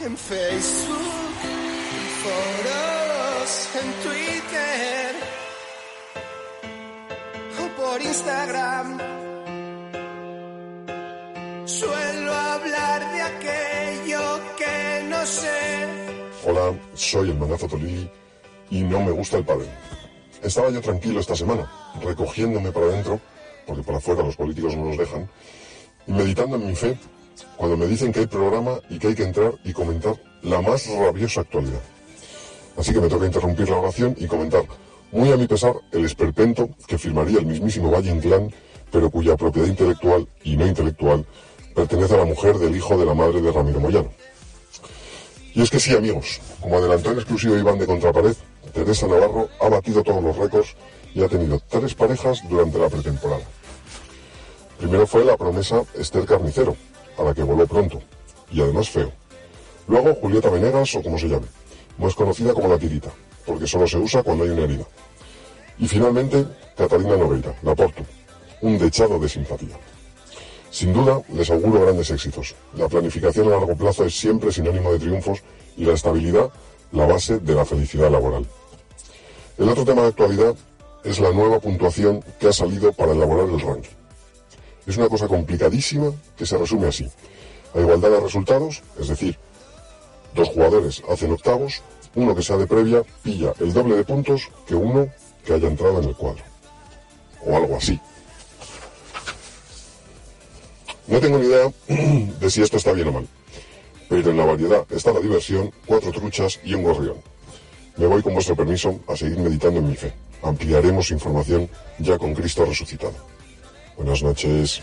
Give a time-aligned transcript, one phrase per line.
[0.00, 5.14] en Facebook, en foros, en Twitter
[7.60, 8.98] o por Instagram.
[11.64, 15.88] Suelo hablar de aquello que no sé.
[16.44, 18.10] Hola, soy el Manazo Tolili
[18.70, 19.66] y no me gusta el padre.
[20.42, 21.70] Estaba yo tranquilo esta semana,
[22.02, 23.18] recogiéndome para adentro,
[23.66, 25.28] porque por afuera los políticos no nos dejan,
[26.06, 26.96] y meditando en mi fe,
[27.56, 30.86] cuando me dicen que hay programa y que hay que entrar y comentar la más
[30.88, 31.80] rabiosa actualidad.
[32.76, 34.64] Así que me toca interrumpir la oración y comentar,
[35.12, 38.52] muy a mi pesar, el esperpento que firmaría el mismísimo Valle Inclán,
[38.90, 41.26] pero cuya propiedad intelectual y no intelectual
[41.74, 44.10] pertenece a la mujer del hijo de la madre de Ramiro Moyano.
[45.54, 48.36] Y es que sí, amigos, como adelantó en exclusivo Iván de Contrapared,
[48.72, 50.76] Teresa Navarro ha batido todos los récords
[51.14, 53.44] y ha tenido tres parejas durante la pretemporada.
[54.78, 56.76] Primero fue la promesa Esther Carnicero,
[57.18, 58.00] a la que voló pronto,
[58.50, 59.12] y además feo.
[59.88, 61.46] Luego Julieta Venegas, o como se llame,
[61.98, 63.10] más conocida como la tirita,
[63.44, 64.84] porque solo se usa cuando hay una herida.
[65.78, 68.02] Y finalmente, Catalina Nogueira, la Porto,
[68.62, 69.76] un dechado de simpatía.
[70.70, 72.54] Sin duda, les auguro grandes éxitos.
[72.76, 75.42] La planificación a largo plazo es siempre sinónimo de triunfos
[75.76, 76.50] y la estabilidad
[76.92, 78.46] la base de la felicidad laboral.
[79.58, 80.54] El otro tema de actualidad
[81.04, 83.90] es la nueva puntuación que ha salido para elaborar el ranking.
[84.86, 87.10] Es una cosa complicadísima que se resume así.
[87.74, 89.36] A igualdad de resultados, es decir,
[90.34, 91.82] dos jugadores hacen octavos,
[92.14, 95.08] uno que sea de previa pilla el doble de puntos que uno
[95.44, 96.42] que haya entrado en el cuadro.
[97.44, 98.00] O algo así.
[101.08, 101.72] No tengo ni idea
[102.40, 103.28] de si esto está bien o mal,
[104.08, 107.16] pero en la variedad está la diversión, cuatro truchas y un gorrión.
[107.96, 110.12] Me voy con vuestro permiso a seguir meditando en mi fe.
[110.42, 113.35] Ampliaremos información ya con Cristo resucitado.
[113.96, 114.82] unas noches